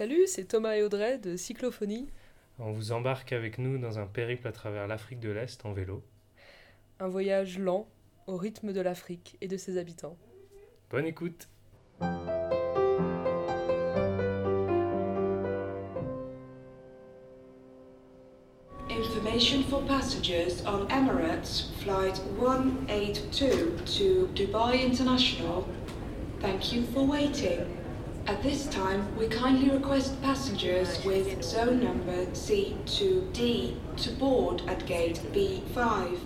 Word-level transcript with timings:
Salut, 0.00 0.26
c'est 0.26 0.44
Thomas 0.44 0.76
et 0.76 0.82
Audrey 0.82 1.18
de 1.18 1.36
Cyclophonie. 1.36 2.08
On 2.58 2.72
vous 2.72 2.92
embarque 2.92 3.34
avec 3.34 3.58
nous 3.58 3.76
dans 3.76 3.98
un 3.98 4.06
périple 4.06 4.48
à 4.48 4.52
travers 4.52 4.86
l'Afrique 4.86 5.20
de 5.20 5.28
l'Est 5.28 5.66
en 5.66 5.74
vélo. 5.74 6.02
Un 7.00 7.08
voyage 7.08 7.58
lent 7.58 7.86
au 8.26 8.38
rythme 8.38 8.72
de 8.72 8.80
l'Afrique 8.80 9.36
et 9.42 9.46
de 9.46 9.58
ses 9.58 9.76
habitants. 9.76 10.16
Bonne 10.88 11.04
écoute 11.04 11.50
Information 18.88 19.62
for 19.68 19.82
passengers 19.82 20.64
on 20.66 20.88
Emirates 20.88 21.68
Flight 21.82 22.22
182 22.38 23.76
to 23.84 24.28
Dubai 24.34 24.82
International. 24.82 25.66
Thank 26.40 26.72
you 26.72 26.84
for 26.94 27.06
waiting. 27.06 27.79
At 28.26 28.42
this 28.42 28.66
time, 28.66 29.16
we 29.16 29.28
kindly 29.28 29.70
request 29.70 30.20
passengers 30.22 31.04
with 31.04 31.42
zone 31.42 31.82
number 31.82 32.26
C2D 32.26 33.76
to 33.96 34.10
board 34.12 34.62
at 34.66 34.86
gate 34.86 35.20
B5. 35.32 36.18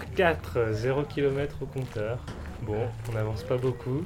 Jour 0.00 0.14
4, 0.14 0.72
0 0.72 1.02
km 1.04 1.56
au 1.62 1.66
compteur. 1.66 2.18
Bon, 2.62 2.88
on 3.08 3.12
n'avance 3.12 3.42
pas 3.42 3.56
beaucoup. 3.58 4.04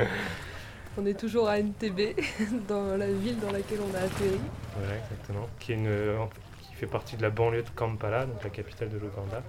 On 0.96 1.04
est 1.04 1.18
toujours 1.18 1.48
à 1.48 1.58
NTB, 1.58 2.16
dans 2.68 2.96
la 2.96 3.10
ville 3.10 3.38
dans 3.40 3.50
laquelle 3.50 3.80
on 3.80 3.94
a 3.96 3.98
atterri. 3.98 4.38
Voilà, 4.76 4.96
exactement. 4.96 5.48
Qui, 5.58 5.72
est 5.72 5.74
une, 5.74 6.28
qui 6.62 6.74
fait 6.74 6.86
partie 6.86 7.16
de 7.16 7.22
la 7.22 7.30
banlieue 7.30 7.64
de 7.64 7.70
Kampala, 7.70 8.26
donc 8.26 8.42
la 8.44 8.50
capitale 8.50 8.90
de 8.90 8.98
l'Ouganda. 8.98 9.42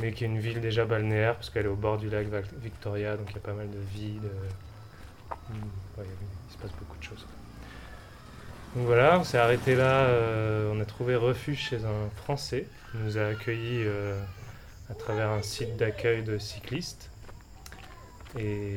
Mais 0.00 0.12
qui 0.12 0.24
est 0.24 0.26
une 0.26 0.38
ville 0.38 0.62
déjà 0.62 0.86
balnéaire, 0.86 1.34
parce 1.34 1.50
qu'elle 1.50 1.66
est 1.66 1.68
au 1.68 1.76
bord 1.76 1.98
du 1.98 2.08
lac 2.08 2.26
Victoria, 2.62 3.18
donc 3.18 3.26
il 3.30 3.34
y 3.34 3.38
a 3.38 3.42
pas 3.42 3.52
mal 3.52 3.68
de 3.70 3.78
vie, 3.78 4.14
de... 4.14 4.30
Ouais, 5.98 6.06
il 6.48 6.52
se 6.52 6.58
passe 6.58 6.72
beaucoup 6.78 6.96
de 6.96 7.04
choses. 7.04 7.26
Donc 8.74 8.86
voilà, 8.86 9.18
on 9.18 9.24
s'est 9.24 9.38
arrêté 9.38 9.74
là, 9.74 10.06
euh, 10.06 10.72
on 10.74 10.80
a 10.80 10.84
trouvé 10.86 11.14
refuge 11.14 11.58
chez 11.58 11.84
un 11.84 12.08
Français. 12.16 12.66
Il 12.94 13.00
nous 13.00 13.18
a 13.18 13.26
accueillis 13.26 13.84
euh, 13.84 14.18
à 14.90 14.94
travers 14.94 15.30
un 15.30 15.42
site 15.42 15.76
d'accueil 15.76 16.22
de 16.22 16.38
cyclistes. 16.38 17.10
Et, 18.38 18.76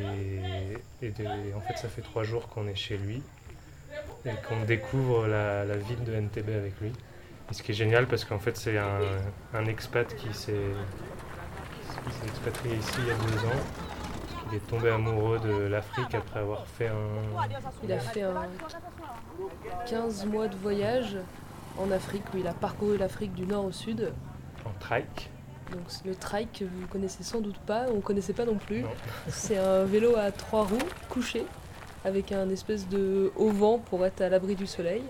et 1.01 1.09
de- 1.11 1.53
en 1.55 1.61
fait, 1.61 1.77
ça 1.77 1.89
fait 1.89 2.01
trois 2.01 2.23
jours 2.23 2.47
qu'on 2.47 2.67
est 2.67 2.75
chez 2.75 2.97
lui 2.97 3.21
et 4.25 4.31
qu'on 4.47 4.63
découvre 4.65 5.27
la, 5.27 5.65
la 5.65 5.75
ville 5.77 6.03
de 6.03 6.13
NTB 6.13 6.49
avec 6.49 6.79
lui. 6.79 6.91
Et 7.49 7.53
ce 7.53 7.61
qui 7.63 7.71
est 7.71 7.75
génial 7.75 8.07
parce 8.07 8.23
qu'en 8.23 8.39
fait, 8.39 8.55
c'est 8.55 8.77
un, 8.77 8.99
un 9.53 9.65
expat 9.65 10.15
qui 10.15 10.33
s'est 10.33 10.53
qui 12.07 12.13
s'est 12.13 12.25
expatrié 12.27 12.75
ici 12.77 12.93
il 12.99 13.07
y 13.07 13.11
a 13.11 13.15
deux 13.15 13.45
ans. 13.45 13.61
Il 14.49 14.57
est 14.57 14.67
tombé 14.67 14.89
amoureux 14.89 15.39
de 15.39 15.51
l'Afrique 15.67 16.15
après 16.15 16.39
avoir 16.39 16.65
fait 16.65 16.87
un, 16.87 16.93
Il 17.83 17.91
a 17.91 17.99
fait 17.99 18.21
un 18.23 18.47
15 19.87 20.25
mois 20.25 20.47
de 20.47 20.55
voyage 20.57 21.17
en 21.77 21.91
Afrique, 21.91 22.23
où 22.33 22.37
il 22.37 22.47
a 22.47 22.53
parcouru 22.53 22.97
l'Afrique 22.97 23.33
du 23.33 23.45
nord 23.45 23.65
au 23.65 23.71
sud. 23.71 24.11
en 24.65 24.71
trike. 24.79 25.29
Donc 25.72 25.81
c'est 25.88 26.05
le 26.05 26.16
trike 26.16 26.59
que 26.59 26.66
vous 26.66 26.88
connaissez 26.89 27.23
sans 27.23 27.39
doute 27.39 27.58
pas, 27.59 27.86
on 27.95 28.02
connaissait 28.02 28.33
pas 28.33 28.45
non 28.45 28.55
plus. 28.55 28.83
C'est 29.30 29.58
un 29.58 29.83
vélo 29.86 30.16
à 30.17 30.31
trois 30.31 30.63
roues, 30.63 30.78
couché, 31.09 31.45
avec 32.05 32.31
un 32.31 32.50
espèce 32.50 32.88
de 32.88 33.31
haut 33.36 33.50
vent 33.51 33.78
pour 33.79 34.06
être 34.06 34.22
à 34.22 34.29
l'abri 34.29 34.56
du 34.56 34.68
soleil. 34.68 35.03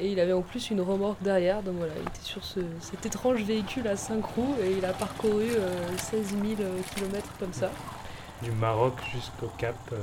Et 0.00 0.12
il 0.12 0.20
avait 0.20 0.32
en 0.32 0.42
plus 0.42 0.70
une 0.70 0.80
remorque 0.80 1.20
derrière, 1.22 1.60
donc 1.62 1.74
voilà, 1.78 1.92
il 2.00 2.02
était 2.08 2.20
sur 2.22 2.44
ce- 2.44 2.60
cet 2.80 3.04
étrange 3.04 3.42
véhicule 3.42 3.88
à 3.88 3.96
cinq 3.96 4.24
roues 4.26 4.54
et 4.62 4.70
il 4.78 4.84
a 4.84 4.92
parcouru 4.92 5.48
euh, 5.50 5.88
16 5.96 6.36
000 6.40 6.44
km 6.94 7.26
comme 7.40 7.52
ça. 7.52 7.68
Du 8.42 8.52
Maroc 8.52 8.94
jusqu'au 9.12 9.48
Cap 9.58 9.74
euh, 9.92 9.96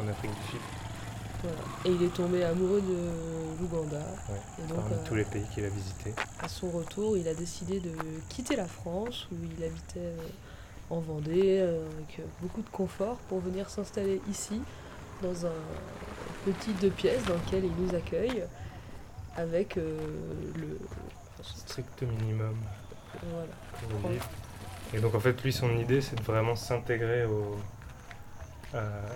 en 0.00 0.08
Afrique 0.08 0.30
du 0.30 0.50
Sud, 0.52 0.60
Voilà. 1.44 1.58
Et 1.84 1.90
il 1.90 2.02
est 2.02 2.14
tombé 2.14 2.42
amoureux 2.42 2.80
de 2.80 3.60
l'Ouganda. 3.60 3.98
Ouais, 4.30 4.36
Et 4.58 4.66
donc, 4.68 4.78
parmi 4.78 4.94
euh, 4.94 5.04
tous 5.06 5.14
les 5.14 5.24
pays 5.24 5.44
qu'il 5.52 5.64
a 5.64 5.68
visités. 5.68 6.14
à 6.40 6.48
son 6.48 6.70
retour, 6.70 7.16
il 7.18 7.28
a 7.28 7.34
décidé 7.34 7.80
de 7.80 7.92
quitter 8.30 8.56
la 8.56 8.66
France, 8.66 9.28
où 9.30 9.36
il 9.44 9.62
habitait 9.62 9.98
euh, 9.98 10.16
en 10.90 11.00
Vendée, 11.00 11.58
euh, 11.60 11.84
avec 11.96 12.20
beaucoup 12.40 12.62
de 12.62 12.70
confort, 12.70 13.16
pour 13.28 13.40
venir 13.40 13.68
s'installer 13.68 14.20
ici, 14.30 14.60
dans 15.22 15.46
un 15.46 15.52
petit 16.46 16.72
deux 16.80 16.90
pièces 16.90 17.24
dans 17.24 17.34
lequel 17.34 17.64
il 17.64 17.72
nous 17.84 17.94
accueille, 17.94 18.42
avec 19.36 19.76
euh, 19.76 19.98
le. 20.56 20.78
Strict 21.42 22.02
minimum 22.02 22.56
Voilà. 23.30 23.52
pour. 24.00 24.10
Et 24.94 25.00
donc 25.00 25.14
en 25.14 25.20
fait, 25.20 25.42
lui, 25.42 25.52
son 25.52 25.76
idée, 25.78 26.00
c'est 26.00 26.16
de 26.16 26.22
vraiment 26.22 26.56
s'intégrer 26.56 27.24
au, 27.26 27.56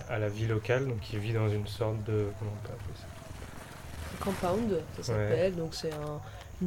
à, 0.08 0.18
la 0.18 0.28
vie 0.28 0.46
locale. 0.46 0.86
Donc 0.86 1.12
il 1.12 1.18
vit 1.18 1.32
dans 1.32 1.48
une 1.48 1.66
sorte 1.66 2.02
de... 2.04 2.28
Comment 2.38 2.52
on 2.52 2.66
peut 2.66 2.72
appeler 2.72 2.94
ça? 2.96 4.24
Compound, 4.24 4.80
ça 4.96 5.02
s'appelle. 5.02 5.54
Donc 5.56 5.74
c'est 5.74 5.92
un, 5.92 6.66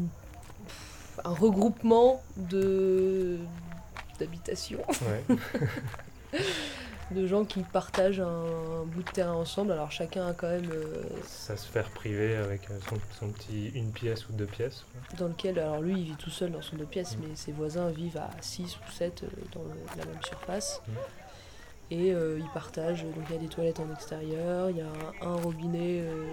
un 1.25 1.33
regroupement 1.33 2.21
de 2.37 3.37
d'habitations, 4.19 4.83
Ouais. 4.87 5.35
de 7.11 7.27
gens 7.27 7.43
qui 7.43 7.61
partagent 7.63 8.19
un, 8.21 8.85
bout 8.85 9.01
de 9.03 9.09
terrain 9.11 9.33
ensemble. 9.33 9.71
Alors 9.73 9.91
chacun 9.91 10.27
a 10.27 10.33
quand 10.33 10.47
même 10.47 10.69
euh, 10.71 11.03
Sa 11.27 11.57
sphère 11.57 11.89
privée 11.89 12.35
avec 12.37 12.69
euh, 12.69 12.77
son, 12.87 12.97
son 13.19 13.29
petit 13.31 13.69
une 13.69 13.91
pièce 13.91 14.29
ou 14.29 14.33
deux 14.33 14.45
pièces. 14.45 14.85
dans 15.17 15.27
lequel, 15.27 15.59
alors 15.59 15.81
lui 15.81 15.93
il 15.99 16.03
vit 16.05 16.15
tout 16.15 16.29
seul 16.29 16.51
dans 16.51 16.61
son 16.61 16.75
deux 16.77 16.85
pièces, 16.85 17.17
Mm. 17.17 17.21
mais 17.27 17.35
ses 17.35 17.51
voisins 17.51 17.89
vivent 17.89 18.17
à 18.17 18.29
6 18.41 18.77
ou 18.77 18.91
7 18.91 19.23
dans 19.53 19.63
le- 19.63 19.97
la 19.99 20.05
même 20.05 20.21
surface. 20.23 20.81
Mm. 20.87 20.91
Et 21.91 22.13
euh, 22.13 22.39
ils 22.39 22.49
partagent, 22.53 23.03
donc 23.03 23.25
il 23.29 23.35
y 23.35 23.37
a 23.37 23.41
des 23.41 23.49
toilettes 23.49 23.81
en 23.81 23.91
extérieur, 23.93 24.69
il 24.69 24.77
y 24.77 24.81
a 24.81 24.87
un, 25.27 25.35
robinet 25.35 25.99
euh, 26.01 26.25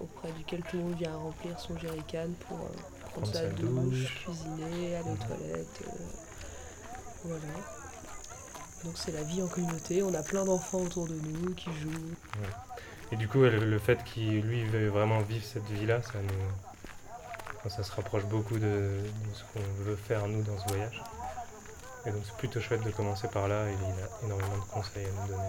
auprès 0.00 0.30
duquel 0.32 0.62
tout 0.70 0.76
le 0.76 0.82
monde 0.82 0.96
vient 0.96 1.16
remplir 1.16 1.58
son 1.58 1.78
jerrycan 1.78 2.28
pour 2.46 2.58
euh, 2.58 2.68
prendre, 3.12 3.26
sa, 3.26 3.46
douche, 3.46 4.22
cuisiner, 4.24 4.96
aller 4.96 5.08
aux 5.08 5.12
Mhm. 5.12 5.18
toilettes. 5.18 5.82
voilà. 7.24 7.40
Donc 8.84 8.92
c'est 8.96 9.12
la 9.12 9.22
vie 9.22 9.42
en 9.42 9.48
communauté, 9.48 10.02
on 10.02 10.12
a 10.12 10.22
plein 10.22 10.44
d'enfants 10.44 10.80
autour 10.80 11.08
de 11.08 11.14
nous 11.14 11.54
qui 11.54 11.70
jouent. 11.72 12.14
Et 13.10 13.16
du 13.16 13.26
coup, 13.28 13.38
le, 13.40 13.78
fait 13.78 14.04
qu'il 14.04 14.42
lui 14.42 14.62
veut 14.64 14.88
vraiment 14.88 15.20
vivre 15.20 15.44
cette 15.44 15.64
vie-là, 15.70 16.02
ça 16.02 16.18
nous, 16.22 17.70
ça 17.70 17.82
se 17.82 17.92
rapproche 17.92 18.26
beaucoup 18.26 18.58
de, 18.58 18.60
de 18.60 19.34
ce 19.34 19.42
qu'on 19.54 19.84
veut 19.84 19.96
faire 19.96 20.28
nous 20.28 20.42
dans 20.42 20.58
ce 20.58 20.68
voyage. 20.68 21.02
Et 22.06 22.10
donc 22.10 22.22
c'est 22.24 22.36
plutôt 22.36 22.60
chouette 22.60 22.82
de 22.84 22.90
commencer 22.90 23.28
par 23.28 23.48
là. 23.48 23.68
Et 23.68 23.72
il 23.72 24.02
a 24.02 24.26
énormément 24.26 24.56
de 24.56 24.70
conseils 24.72 25.06
à 25.06 25.22
nous 25.22 25.28
donner. 25.34 25.48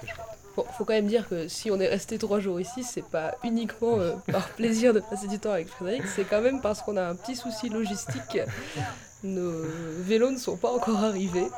C'est 0.00 0.06
chouette. 0.08 0.26
Bon, 0.56 0.64
faut 0.78 0.84
quand 0.84 0.92
même 0.92 1.08
dire 1.08 1.28
que 1.28 1.48
si 1.48 1.70
on 1.72 1.80
est 1.80 1.88
resté 1.88 2.16
trois 2.16 2.38
jours 2.38 2.60
ici, 2.60 2.84
c'est 2.84 3.04
pas 3.04 3.34
uniquement 3.42 3.98
euh, 3.98 4.12
par 4.32 4.48
plaisir 4.50 4.94
de 4.94 5.00
passer 5.00 5.26
du 5.26 5.40
temps 5.40 5.50
avec 5.50 5.68
Frédéric, 5.68 6.06
c'est 6.06 6.24
quand 6.24 6.40
même 6.42 6.60
parce 6.60 6.80
qu'on 6.82 6.96
a 6.96 7.02
un 7.02 7.16
petit 7.16 7.34
souci 7.34 7.68
logistique. 7.68 8.38
Nos 9.24 9.62
vélos 10.00 10.30
ne 10.30 10.38
sont 10.38 10.56
pas 10.56 10.70
encore 10.70 11.02
arrivés. 11.02 11.48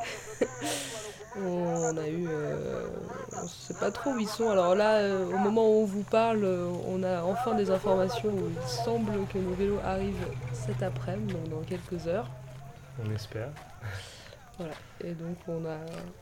On 1.39 1.95
a 1.95 2.07
eu. 2.07 2.27
euh, 2.27 2.87
on 3.33 3.47
sait 3.47 3.75
pas 3.75 3.91
trop 3.91 4.11
où 4.11 4.19
ils 4.19 4.27
sont. 4.27 4.49
Alors 4.49 4.73
là, 4.73 4.95
euh, 4.95 5.27
au 5.27 5.37
moment 5.37 5.67
où 5.69 5.81
on 5.81 5.85
vous 5.85 6.01
parle, 6.01 6.43
on 6.87 7.03
a 7.03 7.21
enfin 7.21 7.53
des 7.53 7.69
informations 7.69 8.29
où 8.29 8.49
il 8.49 8.67
semble 8.67 9.11
que 9.31 9.37
nos 9.37 9.53
vélos 9.53 9.79
arrivent 9.85 10.27
cet 10.53 10.81
après-midi, 10.81 11.33
donc 11.33 11.49
dans 11.49 11.61
quelques 11.67 12.07
heures. 12.07 12.27
On 13.05 13.13
espère. 13.13 13.49
Voilà. 14.57 14.73
Et 15.03 15.11
donc 15.11 15.37
on, 15.47 15.63
a, 15.65 15.77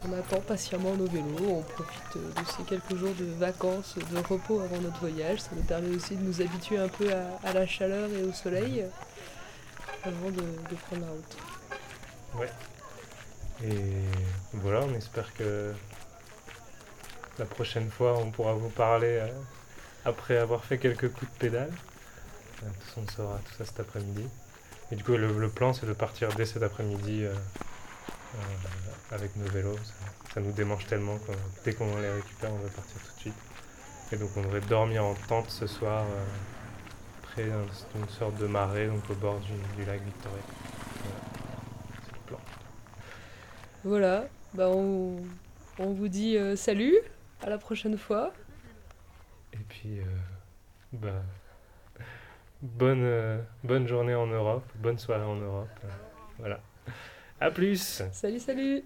on 0.08 0.14
attend 0.14 0.42
patiemment 0.42 0.94
nos 0.96 1.06
vélos, 1.06 1.48
on 1.48 1.62
profite 1.62 2.18
de 2.18 2.46
ces 2.58 2.64
quelques 2.64 2.96
jours 2.96 3.16
de 3.18 3.26
vacances, 3.40 3.96
de 3.98 4.18
repos 4.18 4.60
avant 4.60 4.80
notre 4.82 5.00
voyage. 5.00 5.40
Ça 5.40 5.52
nous 5.56 5.64
permet 5.64 5.96
aussi 5.96 6.16
de 6.16 6.22
nous 6.22 6.42
habituer 6.42 6.78
un 6.78 6.90
peu 6.90 7.08
à, 7.14 7.54
la 7.54 7.66
chaleur 7.66 8.10
et 8.10 8.24
au 8.24 8.34
soleil 8.34 8.86
avant 10.04 10.30
de, 10.30 10.76
prendre 10.88 11.06
la 11.06 11.12
route. 11.12 11.38
Et 13.64 13.80
voilà, 14.54 14.82
on 14.82 14.94
espère 14.96 15.34
que 15.34 15.74
la 17.40 17.46
prochaine 17.46 17.90
fois, 17.90 18.18
on 18.18 18.32
pourra 18.32 18.54
vous 18.54 18.70
parler 18.70 19.20
euh, 19.22 19.28
après 20.04 20.38
avoir 20.38 20.64
fait 20.64 20.78
quelques 20.78 21.12
coups 21.12 21.32
de 21.32 21.38
pédale. 21.38 21.72
Euh, 22.64 22.68
toute 22.68 22.84
façon, 22.84 23.02
on 23.06 23.12
saura 23.12 23.40
tout 23.46 23.54
ça 23.58 23.66
cet 23.66 23.80
après-midi. 23.80 24.26
Et 24.92 24.96
du 24.96 25.04
coup, 25.04 25.18
le, 25.18 25.50
plan, 25.50 25.74
c'est 25.74 25.86
de 25.86 25.94
partir 25.94 26.30
dès 26.36 26.46
cet 26.46 26.64
après-midi 26.64 27.24
euh, 27.24 27.34
avec 29.12 29.36
nos 29.36 29.46
vélos. 29.50 29.76
Ça, 29.84 29.94
ça 30.34 30.42
nous 30.42 30.52
démange 30.52 30.86
tellement 30.88 31.18
que 31.20 31.32
dès 31.64 31.74
qu'on 31.74 31.96
les 32.00 32.10
récupère, 32.12 32.52
on 32.52 32.58
va 32.58 32.70
partir 32.70 32.98
tout 33.02 33.16
de 33.16 33.20
suite. 33.22 33.36
Et 34.12 34.18
donc, 34.18 34.30
on 34.36 34.42
devrait 34.42 34.62
dormir 34.62 35.04
en 35.06 35.14
tente 35.28 35.50
ce 35.50 35.66
soir, 35.68 36.04
euh, 36.04 36.24
près 37.24 37.46
d'un- 37.48 37.66
d'une 37.96 38.10
sorte 38.10 38.38
de 38.38 38.46
marais, 38.48 38.88
donc 38.88 39.10
au 39.10 39.16
bord 39.16 39.40
du, 39.40 39.54
du 39.78 39.86
lac 39.86 40.02
Victoria. 40.02 40.38
Voilà. 41.04 41.20
C'est 42.06 42.14
le 42.14 42.20
plan. 42.28 42.40
Voilà, 43.84 44.28
bah 44.54 44.70
on, 44.70 45.18
on 45.80 45.94
vous 45.94 46.08
dit 46.08 46.38
euh, 46.38 46.56
salut, 46.56 46.96
à 47.44 47.50
la 47.50 47.58
prochaine 47.58 47.98
fois. 47.98 48.34
Et 49.54 49.58
puis, 49.70 50.00
euh, 50.00 50.04
bah, 50.94 51.22
bonne, 52.62 53.04
euh, 53.04 53.42
bonne 53.64 53.88
journée 53.88 54.16
en 54.16 54.28
Europe, 54.28 54.66
bonne 54.76 55.00
soirée 55.00 55.24
en 55.24 55.36
Europe. 55.36 55.70
euh, 55.84 55.88
voilà. 56.40 56.60
À 57.46 57.52
plus. 57.52 58.02
Salut, 58.12 58.40
salut 58.40 58.84